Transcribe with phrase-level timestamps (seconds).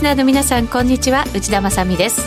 [0.00, 1.26] スナーの皆さんこんにちは。
[1.34, 2.22] 内田まさです。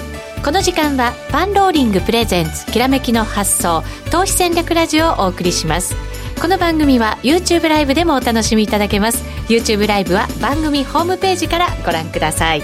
[0.46, 3.82] この時間はパンローリングプレゼンツきらめきの発想
[4.12, 5.96] 投資戦略ラジオをお送りします。
[6.40, 9.24] この番組は YouTube ライブでもお楽しみいただけます。
[9.50, 12.62] YouTube ライブは番組ホームページからご覧ください。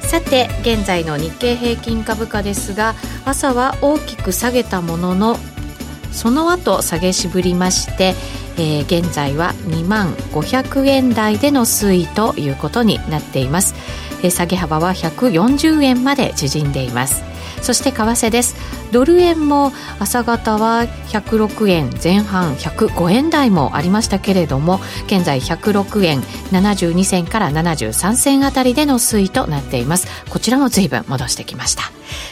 [0.00, 2.94] さて現在の日経平均株価ですが
[3.26, 5.36] 朝は大きく下げたものの
[6.12, 8.14] その後下げしぶりまして
[8.56, 13.74] えー、現在は2万500円台での推移ということになっています、
[14.30, 17.22] 下げ幅は140円まで縮んでいます。
[17.62, 18.56] そして為替です。
[18.92, 26.20] ドル円も朝方は106円前半105円台もありましたけれども現在106円
[26.52, 30.06] 72銭から73銭あたりでの推移となっています。
[30.30, 31.84] こちらも随分戻してきました。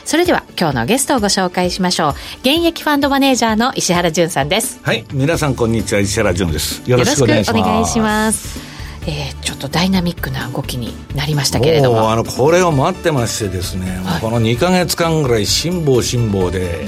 [0.05, 2.13] それでは今日のゲストをご紹介しましょう。
[2.41, 4.81] 現役ファンドマネージャーの石原潤さんです。
[4.83, 6.01] はい皆さんこんにちは。
[6.01, 6.83] 石原潤です。
[6.89, 7.45] よろしくお願い
[7.87, 8.72] します
[9.07, 12.11] えー、ちょっとダイナミックな動きになりましたけれども。
[12.11, 16.87] あのこれを待ってましてですね、はい、この2か月間ぐらい辛抱辛抱で、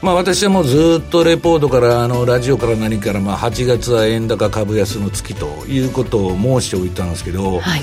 [0.00, 7.82] まあ、私はもうずっとレポートからあのラジオから何から、まあ、8月は円高株安の月ということを申しておいたんですけど、はい、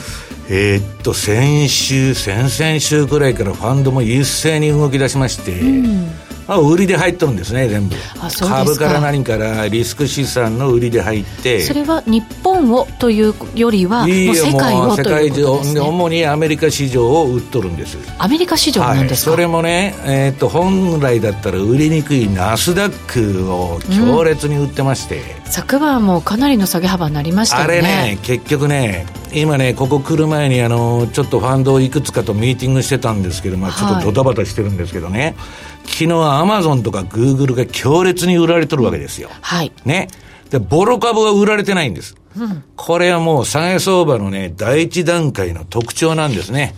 [0.49, 7.95] えー、っと先週先々週ぐらいからファンドも一斉に動き出しまして、うんまあ、売りで入っとるんですね、全部。
[8.39, 11.61] 株から何からリスク資産の売りで入って。
[11.61, 15.41] それは日本をというよりは、いいもう世界を世界中、
[15.75, 17.99] ね、主にアメリカ市場を売っとるんです。
[18.17, 25.17] アメリカ市場なんですか、はい、それもね、えー、っと、本来だったら売りにくいナスダックを強烈に売ってまして。
[25.17, 27.73] うん、昨晩もかなりの下げ幅になりましたよね。
[27.73, 39.29] あれね、結局ね、今ね、ここ来る前にあのちょっとファンドをいくつかとミーティングしてたんですけど、まあ、ちょっとドタバタしてるんですけどね、はい昨日アマゾンとかグーグルが強烈に売られてるわけですよ。
[39.41, 39.71] はい。
[39.83, 40.07] ね。
[40.49, 42.15] で、ボロ株は売られてないんです。
[42.37, 46.75] うん、これはもう下げ相場のね、第一段階の特徴なんですね。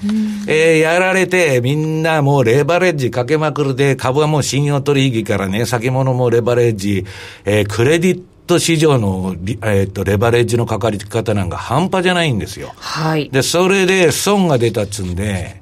[0.48, 7.06] えー、やられて、みんなもうレバレッジかけまくるで、株はもう信用取引からね、先物もレバレッジ、
[7.44, 12.74] えー、クレディット市場の、えー、っと、レバレッジのかかり方なんか半端じゃないんですよ。
[12.78, 13.30] はい。
[13.30, 15.61] で、それで損が出たっつんで、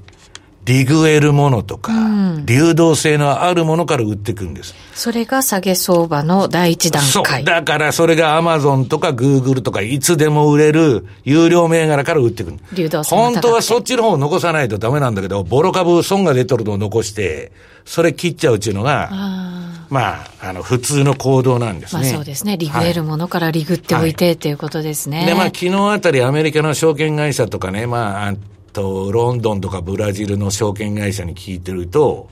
[0.69, 4.75] リグえるものとか、うん、流動性のあるものから売っていくんです。
[4.93, 7.43] それが下げ相場の第一段階。
[7.43, 17.51] だからそれがアマゾンとかグーグルとかいつでも売れる有料銘柄から売っていく流動性本当はそっちの方を残さないとダメなんだけど、ボロ株損が出とるのを残して、
[17.83, 22.03] それ切っちゃうっていうのが、あまあ、あの、普通の行動なんですね。
[22.03, 22.57] まあそうですね。
[22.57, 25.25] リグえるものからリグっておいて、はい、っていうことですね。
[25.25, 28.33] で、まあ昨日あたりアメリカの証券会社とかね、まあ、
[28.69, 32.29] と、ロンドンとかブラジルの証券会社に聞いてると、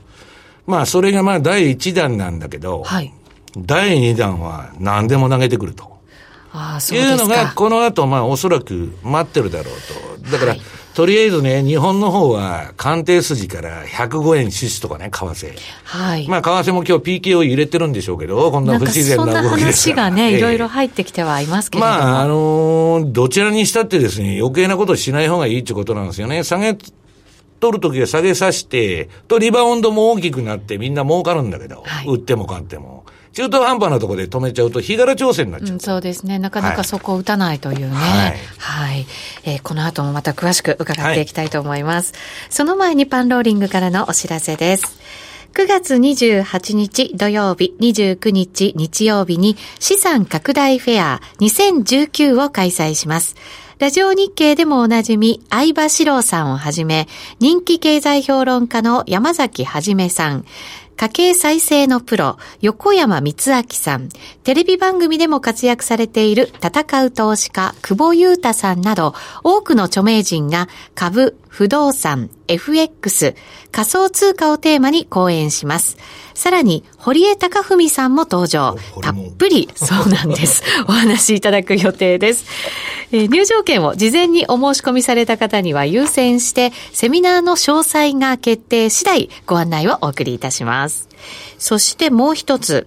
[0.66, 3.12] まあ、それがまあ、第1弾なんだけど、はい、
[3.56, 5.98] 第2弾は何でも投げてくると。
[6.52, 10.30] ああ、そういうのが、この後、まあ、おそらく待ってるだろうと。
[10.30, 10.60] だから、はい
[10.98, 15.54] とりあえずね、日本の方は、鑑定筋から105円支出とかね、為替。
[15.84, 16.26] はい。
[16.26, 21.94] まあ、為替も今日 PKO 入れてるんでしょうけど、こんな不自然な動きですそんな話がね、いろいろ入ってきてはいますけれども。
[21.94, 26.42] まあ、あのー、どちらにしたってですね、余計なことしない方がいいってことなんですよね。
[26.42, 26.76] 下げ、
[27.60, 33.04] 取るときは下げさして、とリバウンドも大きくなってみんな儲かるんだけど、はい、売っても買っても。
[33.32, 36.38] 中途半端なところで止めちゃうと、日柄調整になっちゃう、うん、そうですね。
[36.38, 37.94] なかなかそこを打たないというね。
[37.94, 38.36] はい。
[38.58, 39.06] はい、
[39.44, 42.12] えー、この後もまた詳しく伺っていきたいと思います。
[42.12, 44.98] はい、その前にパンローリングからのお知らせです。
[45.54, 53.34] 9月28日土曜日、29日日曜日に資産拡大フェア2019を開催します。
[53.78, 57.06] ラジオ日経でもおなじみ、相場志郎さんをはじめ、
[57.38, 60.44] 人気経済評論家の山崎はじめさん、
[60.98, 64.08] 家計再生のプロ、横山光明さん、
[64.42, 69.14] テレビ番組でも活躍されている戦う投資家、久保優太さんなど、
[69.44, 73.34] 多くの著名人が株、不動産、FX、
[73.70, 75.96] 仮想通貨をテーマに講演します。
[76.34, 78.76] さらに、堀江貴文さんも登場。
[79.02, 80.62] たっぷり、そうなんです。
[80.88, 82.44] お話しいただく予定です。
[83.12, 91.08] えー、入場券を事前にお申し込みされた方には優先して、セミナーの詳細が決定次第、ご案内をお送りいたします。
[91.58, 92.86] そしてもう一つ、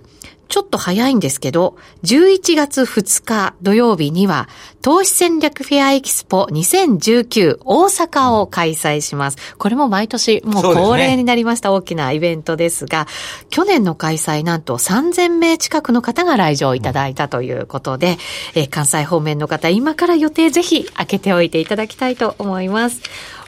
[0.51, 4.49] ちょっと早いんですけど、11月2日土曜日には、
[4.81, 9.37] 投資戦略フェアエキスポ2019大阪を開催します。
[9.57, 18.17] これも毎年もう恒例になりました大きなイベントですが、すね、去年の開催なんと3000名近くの方が来場いただいたということで、
[18.53, 22.99] うん、え関西方面の方、今から予定ぜひ開けておいていただきたいと思います。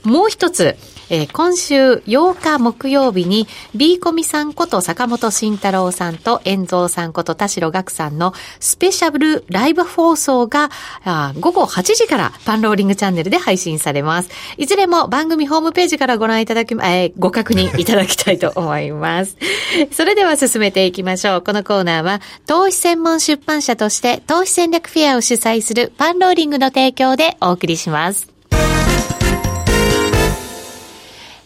[0.06, 0.78] もう一つ、
[1.14, 10.72] えー、今週8日木曜日に、B コミさんこと坂本慎太郎さんと、遠蔵さんこと田代岳さんのスペシャルライブ放送が、
[11.04, 14.32] あ午後8時からパンローリングチャンネルで配信されます。
[14.58, 19.38] いずれも番組ホームページからご覧いただき、えー、ご確認いただきたいと思います。
[19.94, 21.42] それでは進めていきましょう。
[21.44, 28.33] このコーナーは、投資専門出版社として投資戦略フェアを主催するパンローリングの提供でお送りします。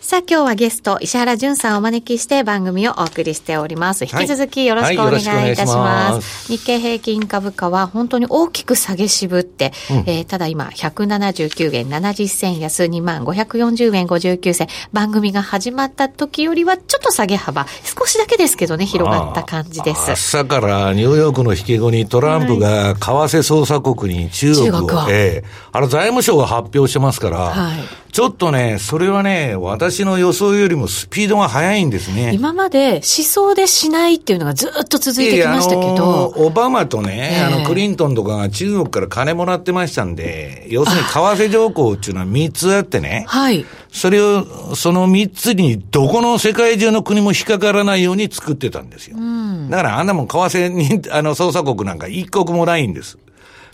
[0.07, 4.05] さあ今日はゲスト、石原淳さんをお招きして番組をお送りしております。
[4.05, 5.19] 引き続きよろしくお願い
[5.51, 6.47] いたします。
[6.49, 14.67] 日経平均株価は本当に大きく下げ渋って、うん、えー、ただ今179円70銭安2万540円59銭。
[14.93, 20.11] 番組が始まった時よりはちょっと下げ幅、少しだけですけどね、広がった感じです。
[20.11, 27.79] 朝からニューヨークの引け後にトランプが為替操作国に中国を、はい、ええー、あれ財務省が発表してますから、はい、
[28.13, 32.31] ちょっとね、それはね、私の予想よりもスピードが速いんですね。
[32.33, 36.33] 今まで思想でしないっていうのがずっと続いてきましたけど。
[36.37, 43.25] オバマとね、えー、あの、クリントンとかが中国から金もらってましたんで、要するに為替条項っていうのは3つあってね。
[43.27, 43.65] はい。
[43.91, 49.17] それを、その3つにどこの世界中の国も引っかからないように作ってたんですよ。
[49.17, 53.17] うん、だからあんなもん為替に、あの、捜査国なんか一国もないんです。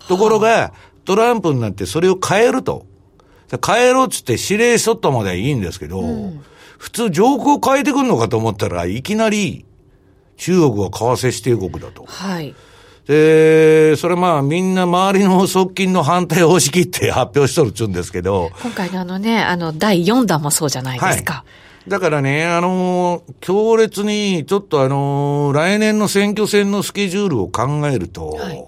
[0.08, 0.74] ところが、
[1.06, 2.86] トランプになってそれを変えると。
[3.62, 6.44] 帰ろうっつって指令しとったまではいいんですけど、うん、
[6.78, 9.66] 普通上空を変えてくるのかと思ったらいきなり
[10.38, 12.06] 中国は為替指定国だと。
[12.06, 12.56] はい。
[13.08, 18.52] で、それまあみんな周りの側近の反対を押し切って 発表しとるっちゅうんですけど。
[18.62, 21.34] 今回のあのね、あの第4弾もそうじゃないですか。
[21.34, 28.66] はいだからね、あのー、強烈に、ちょっとあのー、来年の選挙戦のスケジュールを考えると、はい、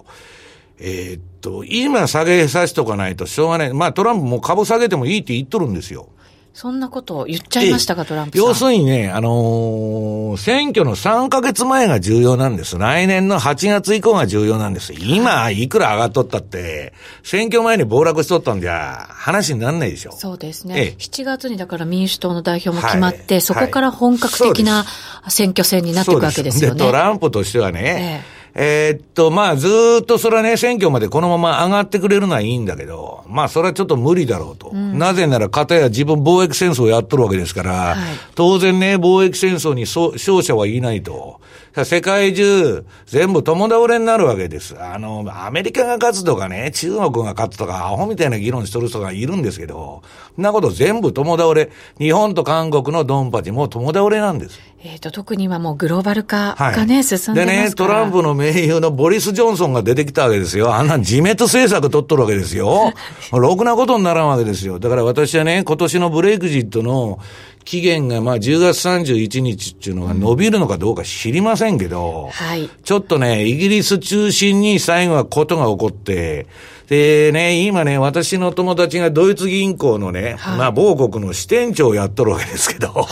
[0.79, 3.73] えー、っと、今下げさせとかないとしょうがない。
[3.73, 6.09] まあトランプも株下げてもいいって言っとるんですよ。
[6.55, 12.77] そんなことを言っちゃいましたか、トランプ要するにね、あのー、選挙の3ヶ月前が重要なんです。
[12.77, 14.93] 来年の8月以降が重要なんです。
[14.93, 16.93] 今、いくら上がっとったって、
[17.23, 20.13] 選挙前に暴落しとったんじゃ、話になんないでしょ。
[20.13, 20.95] そうですね。
[20.97, 24.85] 7月にだから民主党の代表も決まって、はい、そこから本格的な
[25.27, 26.79] 選挙戦になっていくわけですよね。
[26.79, 29.67] トランプとしてはね、えええー、っと、まあ、ず
[30.01, 34.69] っとそれはね、選挙までこのまま上がってくれるのはいいんだけど、まあ、それはちょっと無理だろうと。
[34.69, 37.97] うん、なぜなら、片や自分貿易戦争をやっとるわけですから、はい、
[38.33, 41.41] 当然ね、貿易戦争に勝者はいないと。
[41.83, 44.81] 世界中、全部共倒れになるわけです。
[44.81, 50.01] あの、アメリカが勝つとかね、中国が勝つとか、アホみたいな議論しとる人がいるんですけど、
[50.35, 51.71] そんなこと全部共倒れ。
[51.97, 54.59] 日本と韓国のドンパチも共倒れなんです。
[54.85, 60.75] えっ、ー、と、特に今もうグローバル化がね、はい、進んでますでね、トランプの盟友のボリス・ジョンソンが出てきたわけですよ。
[60.75, 62.93] あんな自滅政策取っとるわけですよ。
[63.33, 64.79] ろくなことにならんわけですよ。
[64.79, 67.19] だから私はね、今年のブレイクジットの
[67.65, 72.69] 期限がまあ10月31日っていうのが伸びるのかどうか知りませんけど、はい。
[72.83, 76.45] ちょっとね、イギリス中心に最後はことが起こって、
[76.87, 83.03] でね、今ね、私の友達がドイツ銀行のね、はい、まあ某国の支店長をやっとるわけですけど、は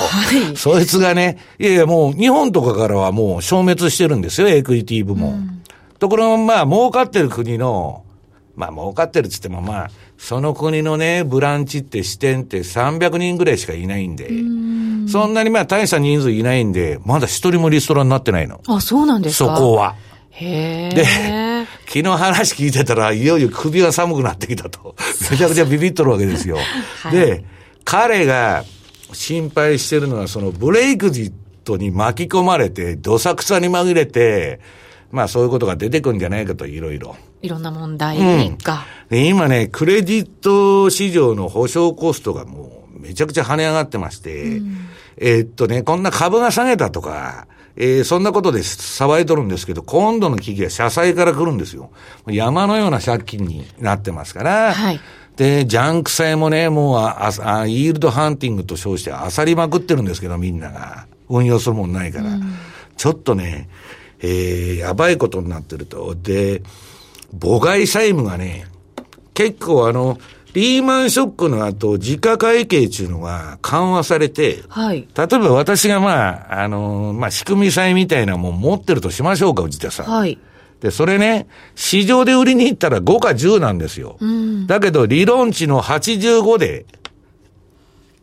[0.54, 5.32] い、 そいつがね、いやいやもう日本とかからはもう消滅してるんですよ、エクイティ部門。
[5.32, 5.64] うん、
[5.98, 8.04] ところがまあ儲かってる国の、
[8.56, 18.62] まあ儲かってるっつってもまあ、その国のね、ブランチって支店って300人ぐらいしかいないんで、んそんなにまあ大した人数いないんで、まだ一人もリストラになってないの。
[18.68, 19.56] あ、そうなんですか？
[19.56, 19.96] そこは。
[20.32, 21.06] へで、
[21.86, 24.96] 昨日話聞いてたら、いよいよ首が寒くなってきたと。
[25.30, 26.58] めちゃくちゃビビっとるわけですよ。
[27.04, 27.44] はい、で、
[27.86, 28.64] 彼が
[29.12, 31.32] 心配してるのは、そのブレイクジッ
[31.64, 34.60] トに巻き込まれて、どさくさに紛れて、
[35.14, 37.16] まあそういうことが出てくるんじゃないかと、いろいろ。
[37.44, 38.58] いろんな問題が、うん、
[39.10, 39.30] で。
[39.30, 51.92] 今ね、クレジット市場の保証コストがもうめちゃくちゃ跳ね上がってまして、うん、えー、っとね、こんな株が下げたとか、えー、そんなことで騒いとるんですけど、今度の危機は社債から来るんですよ。
[52.26, 55.00] 山のような借金になってますから、はい、
[55.36, 61.06] で、ジャンク債もね、もうああ、イールドハンティングと称して漁りまくってるんですけど、みんなが。
[61.30, 62.30] 運用するもんないから。
[62.30, 62.54] うん、
[62.96, 63.70] ちょっとね、
[64.24, 66.16] えー、やばいことになってると。
[66.16, 66.64] で、
[67.40, 68.66] 母外債務がね、
[69.34, 70.18] 結構あの、
[70.54, 75.08] リーマンショックの後、自家会計っていうのが緩和されて、はい。
[75.16, 80.04] 例えば私がまあ、あの、まあ、仕組み債みたいなもん持ってるとしましょうか、うちでさ。
[80.04, 80.38] はい。
[80.80, 84.18] で、それね、市場で売りに行ったら5か10なんですよ。
[84.20, 84.68] うん。
[84.68, 86.86] だけど、理論値の85で、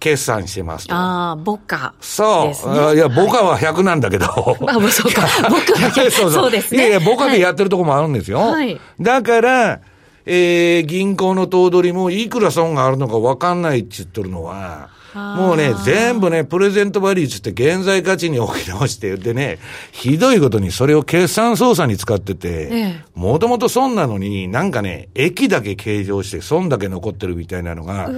[0.00, 0.94] 決算してますと。
[0.94, 2.94] ああ、ボカ、そう。
[2.96, 4.26] いや、ボカは100なんだけど。
[4.60, 5.22] まあ、そうか。
[5.48, 6.10] ボカは100。
[6.10, 6.80] そうそうですね。
[6.80, 8.38] いやいや、ボカでやってるとこもあるんですよ。
[8.40, 8.80] はい。
[8.98, 9.80] だから、
[10.24, 19.58] えー、銀行の頭取もいくら損があるのか分かんないって言ってるのは、もうね、全部ね、プレゼントバリューつって現在価値に置き直してでね、
[19.90, 28.08] ひどいことにそれを決算操作に使ってて、もともと損なのになんかね、駅だけ計上して損だけ残ってるみたいなのが、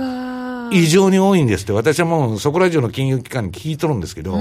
[0.73, 4.39] 異常に多いんですって、私はもうそこら中の金融機関に聞いとるんですけど、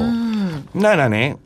[0.76, 1.38] だからね、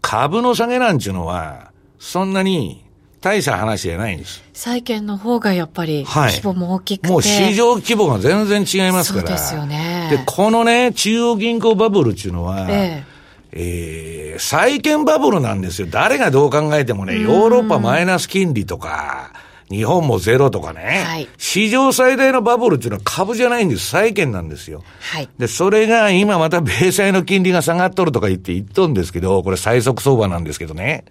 [0.00, 2.84] 株の下げなんちゅうのは、そんなに
[3.20, 4.42] 大した話じゃないんです。
[4.52, 9.28] 債券の方がやっぱり規模も大きくて、はい、もう市場規模が全然違いますから。
[9.28, 10.08] そうですよね。
[10.10, 13.04] で、このね、中央銀行バブルっていうのは、え
[13.52, 15.88] ええー、債券バブルなんですよ。
[15.90, 19.32] 誰がどう考えてもね、ヨーロッパマイナス金利とか、
[19.72, 23.88] 日本もゼロとかね、はい、史上最大のバブルっていうのは株じゃないんです。
[23.88, 24.84] 債券なんですよ。
[25.00, 25.28] はい。
[25.38, 31.06] で、それが今また米債の金利が下がっとるとか言って言っとんですけど、これ最速相場なんですけどね。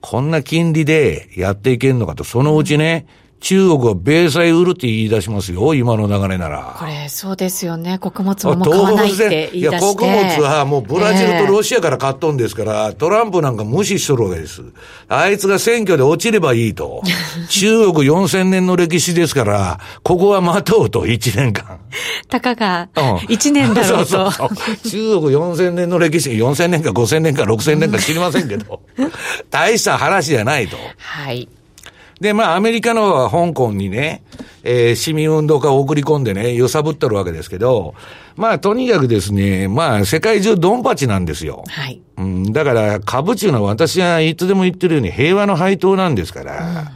[0.00, 3.06] こんな金利でやっていけんのかと、そのうちね、
[3.44, 6.76] 中国は米債売るって言い出しますよ、今の流れなら。
[6.78, 7.98] これ、そうですよね。
[7.98, 9.58] 穀物も買わないって言い出して。
[9.58, 14.62] いや、穀物はもうブラジルとロシアから買っとんですから、えー、トランプなんか無視しとるわけです。
[15.08, 17.02] あいつが選挙で落ちればいいと。
[17.50, 21.80] 中国4000年の歴史ですから、ここは待とうと、1年間。
[22.30, 24.06] たかが、1年だろうと。
[24.06, 28.80] そうそうそう中国4000年の歴史、4000年か5000年か6000年か知りませんけど、
[29.52, 30.78] 大した話じゃないと。
[30.96, 31.46] はい。
[32.24, 34.24] で、まあ、アメリカのは香港にね、
[34.62, 37.94] えー、市民運動家を送り込んでね、揺さぶってるわけですけど、
[38.34, 41.64] まあ、とにかくですね、まあ、世界中ドンパチなんですよ。
[41.68, 42.00] はい。
[42.16, 46.88] うん、だから、株中のは私はいつでも言ってるように平和の配当なんですから、うん、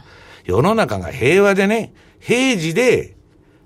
[0.45, 3.15] 世の中が平和でね、平時で、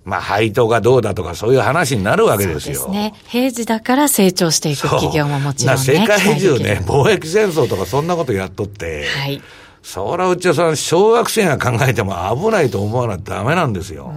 [0.04, 2.76] まあ、配当がどうだとか、そういう話になるわけですよ。
[2.76, 3.14] そうですね。
[3.28, 5.82] 平時だから成長していく企業ももちろんね。
[5.82, 9.42] 世界中ね、貿易戦争とかそんなことやっとって、はい。
[9.84, 14.14] そら、内田さん、小学生が考えても危ないと思わなダメなんですよ。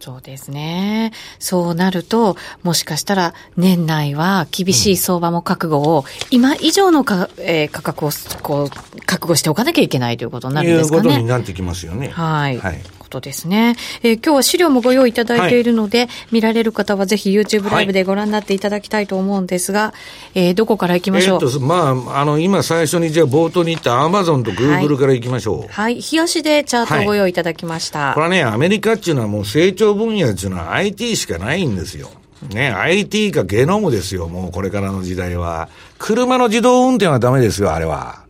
[0.00, 1.12] そうですね。
[1.38, 8.10] そうなると、もしかしたら年内は厳しい相場も覚悟を、今以上のか、えー、価格を
[8.42, 11.02] こう覚悟しておかなきゃいけないということになるんですかね。
[11.02, 12.08] いうことになってきますよね。
[12.08, 12.58] はい。
[12.58, 13.76] はいことですね。
[14.02, 19.94] えー、今日は資料もご用意いただいているので、はい、見られる方はぜひ YouTube ライブでご覧になっていただきたいと思うんですが、は
[20.34, 25.72] い、えー、どこから行きましょう、えー、まあ、あの、今最初にじゃあ冒頭に言った Amazon と Google から行きましょう。
[25.72, 25.96] はい。
[25.96, 28.12] 冷やしでチャートをご用意いただきました。
[28.14, 32.10] これはね、アメリカっていうのはもう成長分野っていうのは IT しかないんですよ。
[32.54, 35.68] ね、IT かゲノムですよ、もうこれからの時代は。
[35.98, 38.24] 車の自動運転はダメですよ、あれは。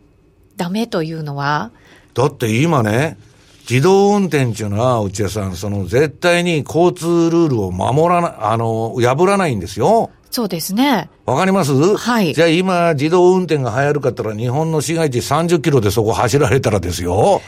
[0.57, 1.71] ダメというのは？
[2.13, 3.17] だって今ね、
[3.71, 10.09] 自動運転っていうのは、内田さん、その絶対に交通ルールを守らな、あの、破らないんですよ。
[10.29, 11.09] そうですね。
[11.25, 11.95] わかります？
[11.95, 12.33] はい。
[12.33, 17.41] じゃあ今、自動運転が流行るかったら、日本の市街地30キロでそこ走られたらですよ。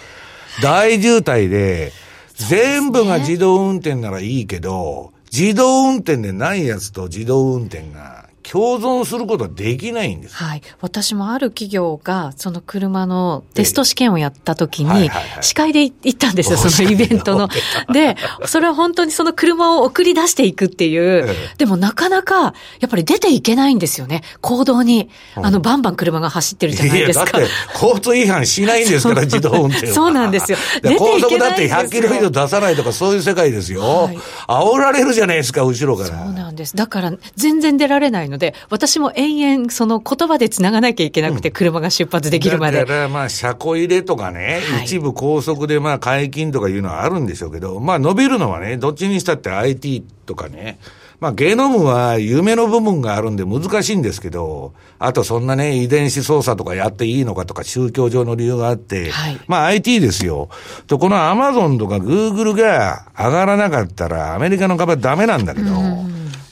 [0.61, 1.91] 大渋滞で、
[2.35, 10.35] 全部が自動運転ならいいけど、自動運転でないやつと自動運転が共存することはできないんです。
[10.35, 10.61] はい。
[10.81, 15.09] 私もある企業が、その車のテスト試験をやった時に、
[15.41, 17.49] 司会で行ったんですよ、そのイベントの。
[17.91, 24.21] で、それは本当にその車を送り出していくっていう、でもなかなか、やっぱり出ていけないんですよね。
[24.41, 27.39] 行動に、あの、バンバン車が走ってるじゃないですか。
[27.39, 29.93] いや、交通違反しないんですから、 自動運転は。
[29.93, 30.57] そうなんですよ。
[30.97, 33.81] 高速だって100キロ以上出さないとか、そういう世界ですよ。
[33.81, 36.09] はい、煽られるじゃないですか、後ろから。
[36.09, 36.75] そうなんです。
[36.75, 42.79] だから、全然出られないので、私も延々その言葉で繋がなきゃいけなくて、車が出発できるまで。
[42.79, 50.79] だからまあ、車庫入れとかね、はい、一部高速でまあ、解禁とかいうのはあるんでしょうけど、まあ、伸びるのはね、どっちにしたって IT とかね、
[51.23, 60.49] まあ、ゲノムは夢の部分があるんで難しいんですけど、あとそんなね、遺伝子操作とかやっていいのかとか宗教上の理由があって、はい、まあ IT ですよ。
[60.85, 65.71] と、このアマゾンとかグーグルが上がらなかったらアメリカの株はダメなんだけど、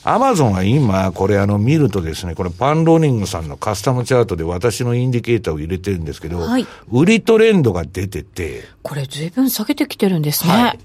[0.04, 8.64] アマゾンは今、これあの見るとですね、これパンローニングさんのカスタムチャートで私のインディケーターを入れてるんですけど、はい、売りトレンドが出てて。
[8.82, 10.52] これ随分下げてきてるんですね。
[10.52, 10.78] はい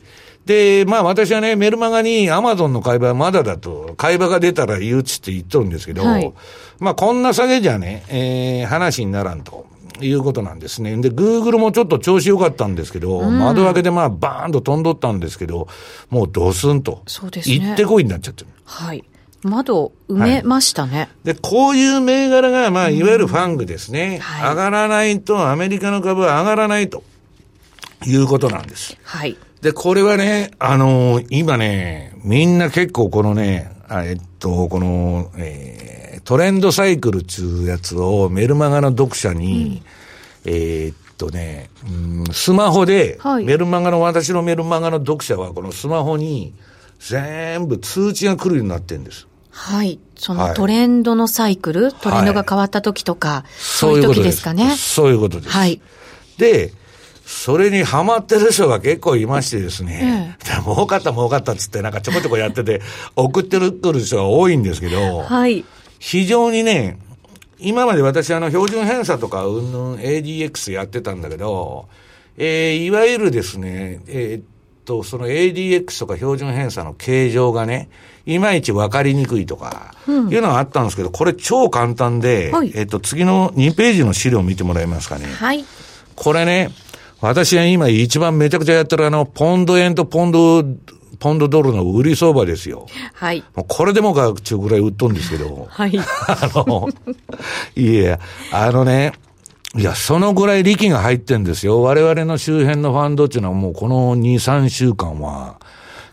[0.48, 6.34] で、まあ私はね、メルマガにアマゾンの買い場はまだだと、買い場が出たら言うつって言っとるんですけど、はい、
[6.80, 9.68] まあこんな下げじゃね、えー、話にならんと。
[10.02, 10.96] いうことなんですね。
[10.98, 15.68] で、グーグルもちょっと調子良かったんですけど、うん、窓開けでまあバーンと飛んどったんですけど、
[16.10, 17.04] もうドスンと。
[17.08, 17.60] そうですね。
[17.60, 18.48] 行ってこいになっちゃってる。
[18.66, 19.04] はい。
[19.44, 27.04] 窓埋めましたね、はい、で、こういう銘柄が、まあ、いわゆるファングですね、うんはい、上がらないと、アメリカの株は上がらないと
[28.06, 28.98] いうことなんです。
[29.04, 29.38] はい。
[29.62, 35.97] で、これはね、あのー、今ね、みんな結構このね、えっと、この、えー、
[36.28, 39.82] トレンドサイクルっていうやつをメルマガの読者に、
[40.46, 41.90] うん、えー、っとね、う
[42.24, 46.54] ん、スマホで、はい、メルマガの、私のメルマガの読者はこのスマホに
[47.00, 49.26] 全部通知が来るようになってるんです。
[49.52, 50.02] はい。
[50.18, 54.76] そのトレンドのサイクル、はい、トレンドが変わった時とか、はい、そういう時ですかね。
[54.76, 55.50] そういうことです。
[55.50, 55.80] はい。
[56.38, 56.74] で、
[57.26, 62.82] それにハマってる人が結構いましてですね、ええ、儲かった儲かったっつってなんかちょこちょこやってて、
[63.16, 65.64] 送ってるくる人が多いんですけど、はい。
[66.00, 67.00] 非常にね、
[67.60, 71.88] 今まで私あの標準偏差とかうんぬん ADX やってたんだけど、
[72.38, 74.44] えー、いわゆるですね、えー、っ
[74.86, 77.90] と、その ADX とか標準偏差の形状がね、
[78.28, 85.26] いまいちわかりにくいとか、いうのがあったんですけど、これ超簡単で、はい、えっと、次の2ページの資料を見てもらえますかね。
[85.26, 85.66] はい。
[86.16, 86.72] これね、
[87.22, 90.64] 私が今一番めちゃくちゃやってるあの、ポンド円とポンド、
[91.20, 92.88] ポンドドルの売り相場ですよ。
[93.14, 93.44] はい。
[93.56, 95.68] もうこれでもかちゅうぐらい売っとんですけど。
[95.70, 95.98] はい。
[95.98, 96.90] あの、
[97.76, 98.20] いや、
[98.52, 99.14] あのね、
[99.76, 101.82] いや、そのぐらい力が入ってんですよ。
[101.82, 105.60] 我々の周辺のファンドっていうのはもうこの2、3週間は、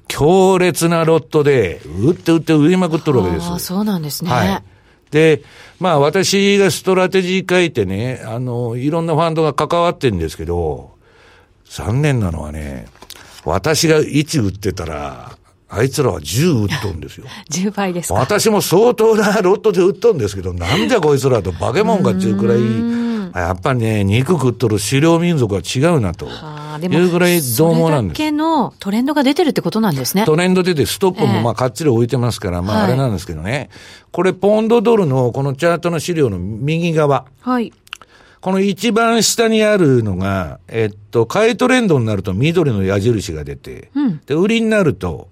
[0.09, 3.49] 強烈なロットで、売って売って売りまくっとるわけです。
[3.49, 4.31] ああ、そうなんですね。
[4.31, 4.63] はい。
[5.11, 5.43] で、
[5.79, 10.91] まあ私がストラテジー書いてね、あの、いろんなファンドが関わってるんですけど、
[11.67, 12.87] 残念なのはね、
[13.45, 15.37] 私が1売ってたら、
[15.69, 17.27] あいつらは10売っとんですよ。
[17.51, 22.59] 10倍ですか私も相当なロットで売っとんですけど、なんじゃこいつらと化け物かっていうくらい、
[23.35, 26.29] やっぱりね、肉食っとる狩猟民族は違うなと。
[26.81, 28.19] いうぐらいどうもなんです。
[28.19, 30.25] それだけのトレンドが出てるってことなんですね。
[30.25, 33.71] トレンド出て、ストップもまあかっちり置いてますから、まああれなんですけどね。
[34.13, 37.27] これ、ポンドドルのこのチャートの資料の右側。
[37.41, 37.73] はい。
[38.45, 45.29] この一番下にあるのが、えっと、買いトレンドになると緑の矢印が出て、うん、で、売りになると、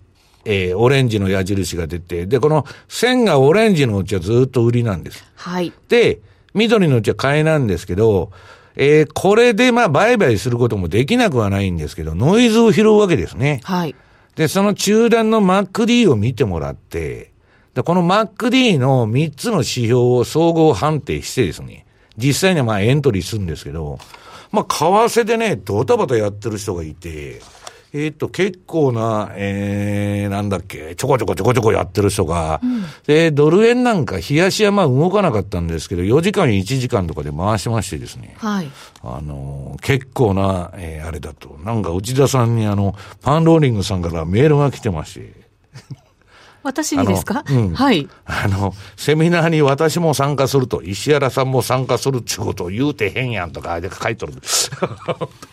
[0.47, 5.27] えー、オレンジの矢印が出て、で、この線がオレンジのうちはずっと売りなんです。
[5.35, 5.75] はい。
[5.91, 6.21] で、
[6.55, 8.33] 緑のうちは買いなんですけど、
[8.77, 13.61] えー、これでまあ売買することもできなくはないんですけど、ノイズを拾うわけですね。
[13.65, 13.95] はい。
[14.37, 17.33] で、その中段の MacD を見てもらって、
[17.75, 21.85] で、この MacD の3つの指標を総合判定してですね、
[22.17, 23.99] 実際にはまあエントリーするんですけど、
[24.51, 24.85] まあ、為
[25.21, 27.41] 替でね、ドタバタやってる人がいて、
[27.95, 38.71] えっ、と、結構な、えー、なんだっけ、ちょこちょこちょこちょこやってる人が、うん、で、ドル円なんか、冷やしはまあ動かなかったんですけど、4時間1時間とかで回しましてですね、はい。
[39.03, 45.33] あの、結構な、えー、あれだと、なんか内田さんにあの、パンローリングさんからメールが来てまして、
[46.63, 48.09] 私にですか、うん、はい。
[48.25, 54.35] あの、セミナーに私も参加すると、石原さんも参加するってことを言うてへんやんとか、で書いとる。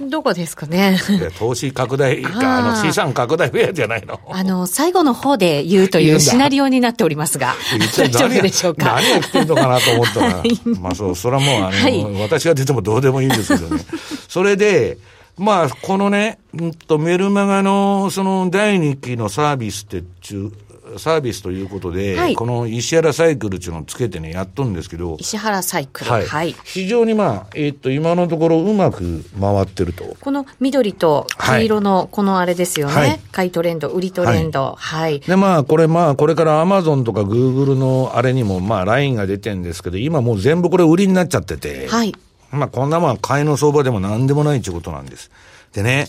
[0.01, 0.97] どこですかね？
[1.37, 4.19] 投資拡大か、あの、資産拡大フェアじゃないの。
[4.29, 7.55] あの、最後の方で言うというシナリオになっておりますが、
[7.97, 8.95] 大丈夫でしょうか？
[8.95, 13.81] 何をってんのかなと思ったら、はい、まあそう、それはもう、あの、はい、私が出てもどうでもいいんですけどね。
[14.27, 14.97] それで、
[15.39, 20.51] まあ、このね、うんと、メルマガの、その、第2期のサービスってちゅう、
[20.97, 25.17] サービスということで、はい、この石原サイクルっていうのをつけてね、やっとんですけど。
[25.19, 26.11] 石原サイクル。
[26.11, 26.25] はい。
[26.25, 30.15] はい、非常にまあ、えー、っと、今のところうまく回ってると。
[30.19, 32.93] この緑と黄色の、このあれですよね。
[32.93, 34.75] はい、買いトレンド、売りトレンド。
[34.77, 35.19] はい。
[35.19, 41.87] で、まあ、これまあ、これからアマゾンとかグーグルのあれにも、まあ、ラインが出てるんですけど、今もう全部これ売りになっちゃってて。
[41.87, 42.15] はい。
[42.51, 45.29] まあ、こんなもん買いの相場でも何でもないっていうことなんです。
[45.73, 46.07] でね、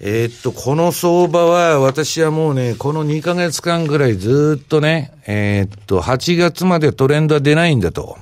[0.00, 8.18] えー、っと、この相場は、私はもうね、この2ヶ月間ぐらいずっとね、えー、っと、8月までトレンドは出ないんだと。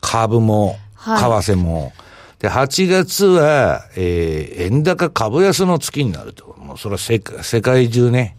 [0.00, 1.82] 株も、為替も。
[1.82, 1.92] はい、
[2.38, 6.54] で、8月は、えー、円高株安の月になると。
[6.58, 8.36] もうそれは世世界中ね、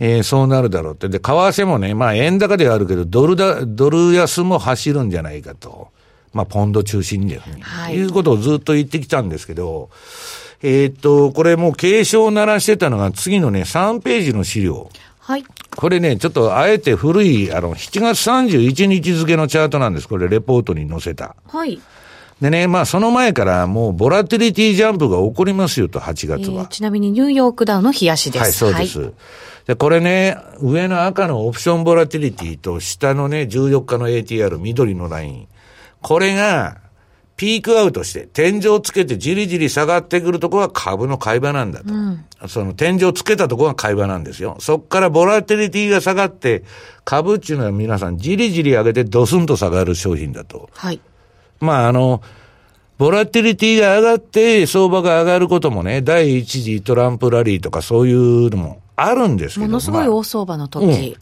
[0.00, 1.08] えー、そうなるだろうって。
[1.08, 5.88] で、為替もね、まあ円高ではあるけど、ドルだ、ドル安も走るんじゃないかと。
[6.32, 7.40] まあ、ポンド中心にね。
[7.60, 7.94] はい。
[7.94, 9.90] いうことをずっと言ってきたんですけど、
[10.62, 14.90] えー、っと、これもう警鐘を鳴らしてたのが次のね、3ページの資料。
[15.20, 15.44] はい。
[15.76, 20.08] これね、ちょっとあえて古い、あの、7月31日付のチャートなんです。
[20.08, 21.36] これ、レポートに載せた。
[21.46, 21.80] はい。
[22.40, 26.62] でね、まあその前からもうボラティリティジャンプが起こりますよと、8月は。
[26.62, 28.42] えー、ちなみにニューヨークダウの冷やしです。
[28.42, 29.00] はい、そうです。
[29.00, 29.12] はい、
[29.66, 35.48] で、これね、上の赤のオプションボラティリティと下のね、14日の ATR、緑のライン。
[36.00, 36.78] これが、
[37.38, 41.94] ピークアウトして、天井つけてじりじり下がってくるところは株の買い場なんだと。
[41.94, 44.56] うん、その天井つけたところが買い場なんですよ。
[44.58, 46.64] そっからボラテリティが下がって、
[47.04, 50.68] 株っていうのは皆さんじりじり上げてドスンと下がる商品だと。
[50.72, 51.00] はい。
[51.60, 52.22] まああの、
[52.98, 60.86] ボラティリティが上がって相場が上がることもね、第一次トランプラリーとかそういうのもあるんですけどものすごい大相場の時。
[60.86, 61.14] まあ、うん、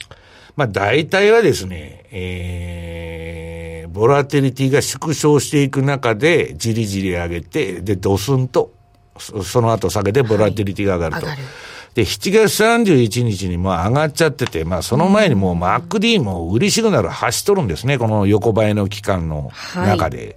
[0.56, 8.70] まあ大体はですね、えーボラティリティが縮小していく中で、じりじり上げて、で、ドスンと、
[9.18, 11.26] その後下げてボラティリティが上がると。
[11.26, 11.38] はい、
[11.94, 20.18] で、7月31日にもう上がっちゃってて、まあその前にもう MacD も売りシグナル走っとるんですね、この横ばいの期間の中で。
[20.18, 20.36] はい、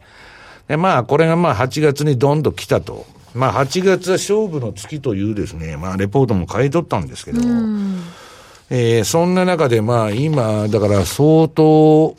[0.70, 3.06] で、まあこれがまあ8月にどんと来たと。
[3.34, 7.42] まあ8月は勝負の月というですね、まあレポートも書いとったんですけど、
[8.70, 12.16] えー、そんな中でまあ今、だから相当、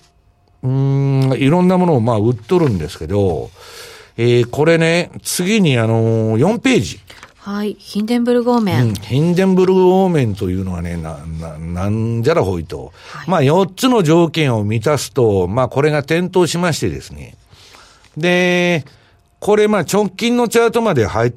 [0.63, 3.51] うん、いろんなものをまあ売っとるんですけど、
[4.17, 7.01] えー、これね、次にあのー、4ページ。
[7.39, 7.75] はい。
[7.79, 8.89] ヒンデンブルグオーメン。
[8.89, 12.93] うん、ヒンデンブルグオーメンというのはね、な、な、なんじゃらほいと。
[13.13, 17.37] はい、まあ、4つの条件を満たすと、まあ、これが点灯しましてですね。
[18.17, 18.85] で、
[19.39, 21.33] これ、まあ、直近のチャートまで入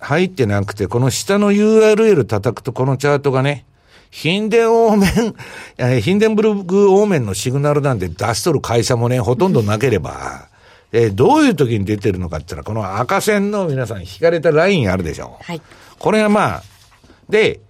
[0.00, 3.64] 入ってなくて、この下の URL 叩くと、このチャートがね、
[4.10, 4.96] ヒンデンオ ー
[5.78, 10.48] メン、ヒンデンブルグオーメンのシグナルなんで出しとる会社もね、ほとんどなければ、
[10.92, 15.38] えー、どういう時に出てるのかって言ったら、この赤線の皆さん引かれたラインあるでしょ。
[15.42, 15.60] はい。
[15.98, 16.62] これがまあ、
[17.28, 17.60] で、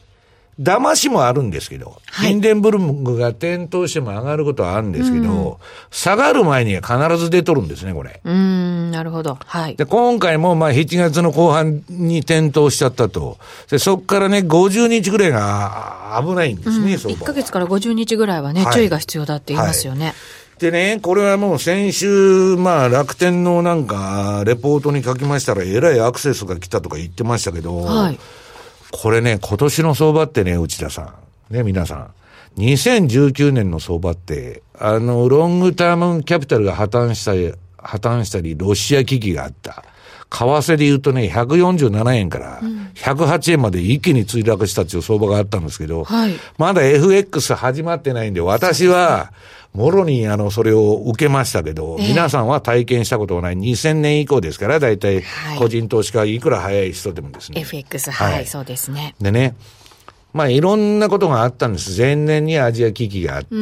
[0.61, 5.57] 騙しもあるんですけど、はい、ヒンデンブルグが点灯しても上がることはあるんですけど、うん、
[5.91, 8.21] 下がる前には必ず出とるんですね、これ。
[8.25, 9.39] うん、なるほど。
[9.45, 9.77] はい。
[9.77, 13.39] で、今回もまあ7月の後半に点灯しちゃったと。
[13.71, 20.07] で、そこからね、50日ぐらいが危ないんですね、うん、1ヶ月から50日ぐらいはね、はい、注意が必要だって言いますよね。
[20.07, 20.15] はい
[20.59, 28.19] でね、これはもう先週、まあ楽天のなんか、レポートに書きましたら、えらいアクセスが来たとか言ってましたけど、はい、
[28.91, 31.15] これね、今年の相場ってね、内田さ
[31.51, 32.11] ん、ね、皆さん、
[32.61, 39.85] 2019年の相場って、あの、ロングタームキャピタルが破綻したり、破綻したり、ロシア危機があった。
[40.31, 42.61] 為替で言うとね、147円から
[42.97, 49.33] 108円まで一気に墜落したっていう相場があったんですけど、はい、まだ FX 始まってないんで、私は、
[49.75, 55.23] もろにあの、それを受けましたけど、えー、皆さんは体験したことがない2000年以降ですから、だいたい
[55.59, 57.61] 個人投資家いくら早い人でもですね。
[57.61, 59.15] FX、はい、はい、そうですね。
[59.21, 59.55] でね、
[60.33, 62.01] まあいろんなことがあったんです。
[62.01, 63.55] 前年にアジア危機があって。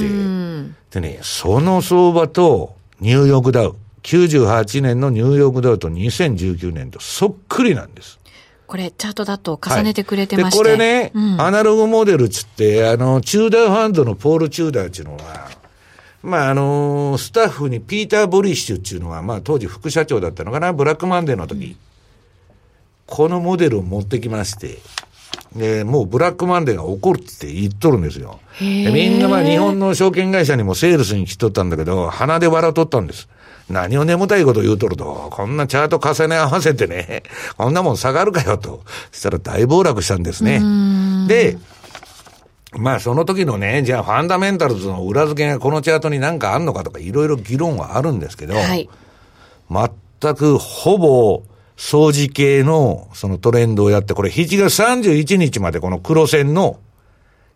[0.91, 8.19] でね、その相場とニューヨークダウ、98年のニューヨークダウと2019年とそっくりなんです。
[8.67, 15.51] これ、チャートだと重ねてくれてまして、はい、これね、うん、アナログモデルつって、あの、チューダーファンドのポール・チューダーっていうのは、
[16.27, 21.77] まあ、あのスタッフにピーター・ボリッシュっていうのは、まあ、当時副社長だったのかな、ブラックマンデーの時、うん、
[23.07, 24.79] このモデルを持ってきまして、
[25.55, 28.41] で、もうブラックマンデーが起こるって言っとるんですよ。
[28.61, 33.29] みんなまあ日本の証券会社にもセールスに来とったんだけど、鼻で笑っとったんです。
[33.71, 37.23] 何を眠たいこと言うとると、こんなチャート重ね合わせてね、
[37.57, 38.83] こんなもん下がるかよと。
[39.13, 40.61] そしたら大暴落したんですね。
[41.29, 41.59] で、
[42.79, 48.89] まあその時のね、じゃあファンダメンタルズの裏付けがこのチャートに何かあんのかとかいろいろ議論はあるんですけど、はい、
[50.21, 51.43] 全くほぼ
[51.77, 56.79] 掃除系のそのトレンドをやって、これ7月31日までこの黒線の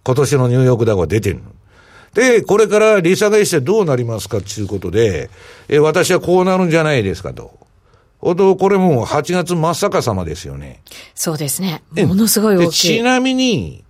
[0.05, 1.41] 今年のニューヨークダウは出てる
[2.15, 5.31] で、これから利下げしてどうなりますかっていうことで、
[5.69, 7.59] え、私はこうなるんじゃないですかと。
[8.19, 10.83] ほど、これもう8月真っ逆さまですよね。
[11.15, 11.83] そうですね。
[12.07, 12.71] ものすごい大きい。
[12.99, 13.85] ちなみに、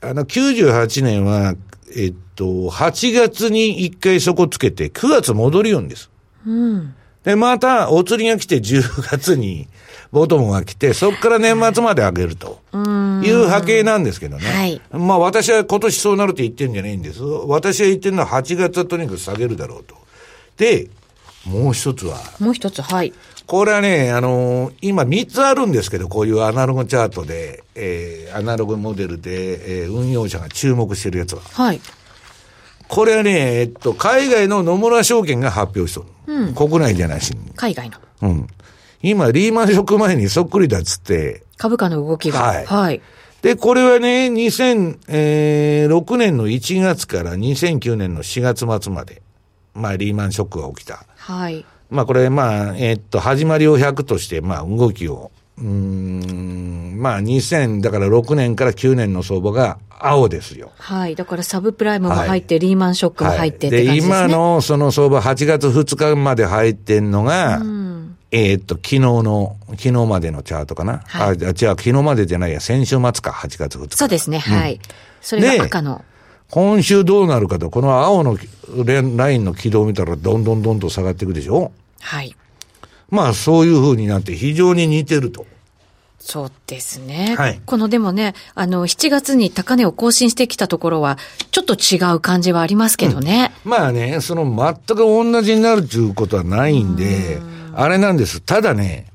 [0.00, 1.54] あの、98年は、
[1.96, 6.10] えっと、8月に1回そこつけて、9月戻りよんです。
[6.46, 6.94] うん。
[7.24, 9.68] で、また、お釣りが来て10月に、
[10.12, 12.60] ボトムが来て、そこから年末まで上げると。
[12.72, 14.44] いう波形なんですけどね。
[14.44, 14.80] はい。
[14.92, 17.22] まあ私は今年そうなるって言ってるんじゃないんです。
[17.22, 19.96] 私が言ってるのは8月はとにかく下げるだろうと。
[20.56, 20.88] で、
[21.44, 22.18] もう一つは。
[22.38, 23.12] もう一つ、はい。
[23.46, 31.42] これはね、あのー、今3つあるんですけど、こういうアナログチャートで、えー、アナログモデルで、えー、運用者が注目してるやつは。
[31.42, 31.80] はい。
[32.88, 36.06] これはね、えっと、海外の野村証券が発表しとる。
[36.26, 36.54] うん。
[36.54, 37.34] 国内じゃないし。
[37.54, 37.98] 海外の。
[38.22, 38.46] うん。
[39.02, 41.44] 今、リーマンショック前にそっくりだっつって。
[41.56, 42.40] 株価の動きが。
[42.40, 42.66] はい。
[42.66, 43.00] はい。
[43.42, 49.22] で、これはね、2006年の1月から2009年の4月末まで、
[49.74, 51.04] まあ、リーマンショックが起きた。
[51.16, 51.64] はい。
[51.90, 60.72] まあこれ、まあ、えー、っと、始まりを100として、まあ動きを、うん、まあ2000、だから6年から9年の相場が青ですよ。
[60.78, 61.14] はい。
[61.14, 67.60] だからサブプライムも入って、はい、リーマンショックも入ってってで、ね、今のその相場8月2日まで入ってんのが、
[68.32, 71.02] えー、っと、昨日の、昨日までのチャートかな。
[71.06, 73.96] はい、あ、じゃあ昨日までじゃないや、先週末か、8月2日。
[73.96, 74.74] そうですね、はい。
[74.74, 74.80] うん、
[75.22, 76.04] それが赤の。
[76.50, 78.38] 今週どうなるかと、この青の
[79.16, 81.72] ラインの軌道を見たら、どんどんどんと下がっていくでしょ？
[82.00, 82.36] はい。
[83.10, 85.46] まあ、そういうふうになって非常に似てると。
[86.18, 87.34] そうですね。
[87.36, 87.60] はい。
[87.64, 91.18] このでもね、あの、7月に高値を更新してきたところは、
[91.50, 93.52] ちょっと違う感じはありますけどね。
[93.64, 98.40] うん、まあね、その全く同じになるということはないんで、んあれなんです。
[98.40, 99.06] ただね、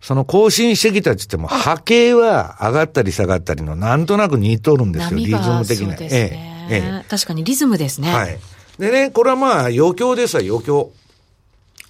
[0.00, 5.96] その更新してきたって言っても、波形は上がったり下がったりの、なんとなく似とるんですよ、リズム的な。
[6.00, 6.08] え
[6.50, 8.12] えええ、確かにリズムですね。
[8.12, 8.38] はい。
[8.78, 10.92] でね、これはまあ余興ですわ、余興。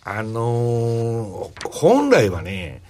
[0.04, 2.82] あのー、本来はね、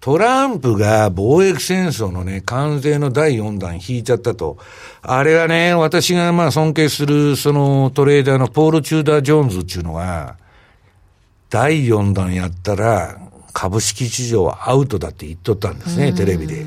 [0.00, 4.58] トランプが貿易戦争のね、関税の第4弾引いちゃったと。
[5.00, 10.36] あれはね、私がまあ尊敬するそのトレーダーのポール・チューダー・ジョーンズっていうのが、
[11.50, 13.16] 第4弾やったら
[13.52, 16.64] 株式市場はアウトだって言っとったんですね、テレビで。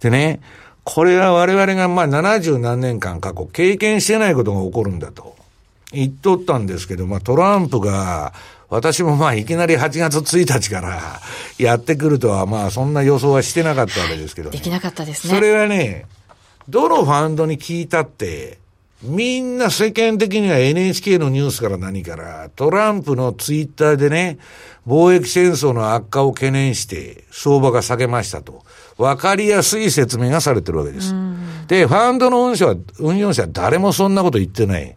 [0.00, 0.40] でね、
[0.90, 5.36] これは我々がまあ70何年間過去経験してないことが起こるんだと
[5.92, 8.32] 言っとったんですけど、まあトランプが
[8.70, 11.20] 私もまあいきなり8月1日から
[11.58, 15.34] やってくるとはまあそんな予想はしてなかったわけですけど、ね、できなかったですね。
[15.34, 16.06] それはね、
[16.70, 18.56] どのファンドに聞いたって、
[19.02, 24.38] みんな世間的には NHK のニュースから何から、トランプのツイッターでね、
[24.86, 28.64] 貿易戦争の悪化を懸念して相場が下げましたと。
[28.98, 31.14] わかりやすい説明がされてるわけです。
[31.68, 34.96] で、ファンドの運用者は、運用者は誰もそんなこと言ってない。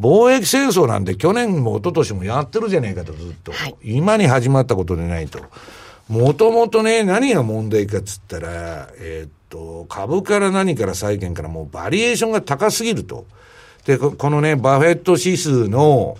[0.00, 3.52] 貿易戦争なんて去年も一昨年もやってるじゃねえかと、ずっと。
[3.52, 5.40] はい、今に始まったことでないと。
[6.08, 13.26] もともとね、何が問題かっつったら、えー、っと、株から何から債券からもうバリエーションが高すぎると。
[13.84, 16.16] で、このね、バフェット指数の、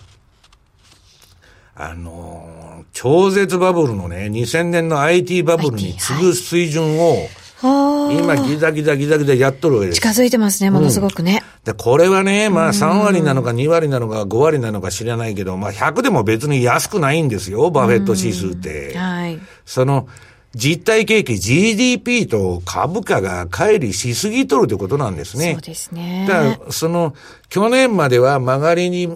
[1.75, 2.60] あの
[3.03, 7.17] 超絶バブルのね、2000年の IT バブルに次ぐ水準を、
[7.63, 10.01] 今、ギザギザギザギザやっとるわけです。
[10.03, 11.43] 近づいてますね、ものすごくね。
[11.65, 18.93] うん、で、これはね、まあ3割なのか2割なのか5割なのか知らないけど、まあ100でも別に安くないんですよ、バフェット指数って。
[18.95, 19.41] はい。
[19.65, 20.07] その、
[20.55, 25.53] 実体景気 GDP と株価が乖離しすぎとるということなんですね。
[25.55, 26.27] そうですね。
[26.29, 27.15] だから、その、
[27.49, 29.09] 去年までは曲がりに、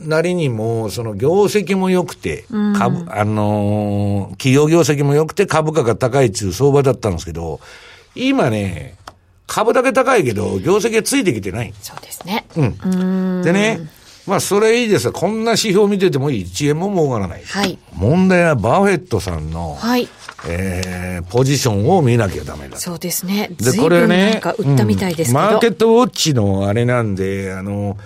[0.00, 2.44] なりにも、その業績も良くて、
[2.76, 7.60] 株、うん、あのー、企業業績も良くて株価が高いっていう相場だったんですけど、
[8.14, 8.96] 今ね、
[9.46, 11.74] 株だけ高いけど、業績がついてきてない。
[11.80, 12.46] そうですね。
[12.56, 13.42] うん。
[13.42, 13.80] でね、
[14.26, 17.42] まあ、それいいですこんな指標見てても1円も儲からない。
[17.42, 17.78] はい。
[17.94, 20.08] 問題はバフェットさんの、はい。
[20.48, 22.76] えー、ポジションを見なきゃダメだ。
[22.76, 23.50] そうですね。
[23.58, 27.98] で、これね、なんか売ったみたいですけど、うん、マーケットウォッチのあれなんで、あの、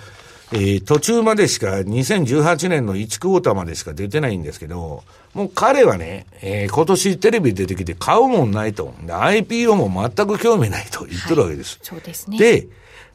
[0.54, 5.02] えー、途中までしか、2018年の1クォーターまでしか出てないんですけど、
[5.34, 8.94] もう彼はね、えー、今年テレビ出てきて買うもんないと。
[9.04, 11.78] IPO も全く興味ないと言ってるわけです。
[11.80, 12.38] はい、そうですね。
[12.38, 12.68] で、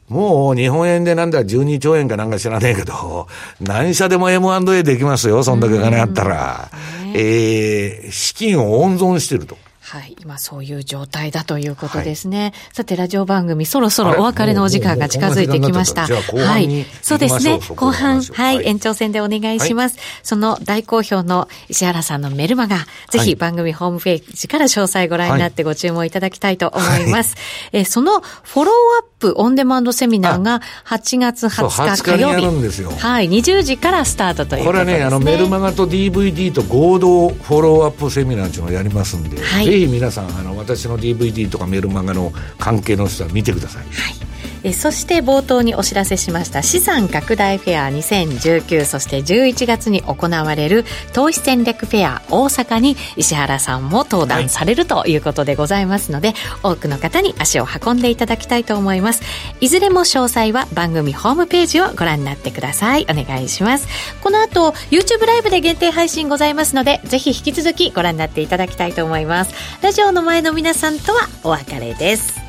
[0.09, 3.27] もう日本円でなんだ12兆円かなんか知らねえけど、
[3.61, 6.69] 何社でも M&A できますよ、そんだけ金あったら。
[7.13, 9.57] えー、資金を温存してると。
[9.89, 10.15] はい。
[10.21, 12.41] 今そういう状態だということですね。
[12.41, 16.05] はい、さて、ラジオ番組、そろそろお別れのお時間が近づいてきました。
[16.05, 16.85] はい。
[17.01, 17.59] そうですね。
[17.75, 19.97] 後半、はい、延長戦でお願いします。
[19.97, 27.35] はい、その大好評の石原さんのメルマガ、ぜひ番組ホームページから詳細ご覧になってご注文いただきたいと思います。
[27.71, 32.83] えそのフォローアップオンデマンドセミナーが8月20日火曜日。
[32.99, 33.29] はい。
[33.29, 34.93] 20時からスタートということですね。
[34.93, 43.83] これはね、あのメルマガと DVD と合同フォローアップセミナーっていうのをやりますんで、はい、ひ皆さんあの私の DVD とかメルマガの関係の人は見てください。
[43.83, 44.29] はい
[44.63, 59.21] えそして冒頭にお知らせしました資産拡大フェア2019そして11月に行われる投資戦略フェア大阪に石原さんも登壇されるということでございますので、はい、多くの方に足を運んでいただきたいと思います。
[59.59, 63.03] いずれも詳細は番組ホームページをご覧になってください。
[63.03, 63.87] お願いします。
[64.21, 69.53] この後 YouTube ライブで限定配信ございますのでぜひ引き続きご覧になっていただきたいと思います。
[69.81, 72.48] ラジオの前の皆さんとはお別れです。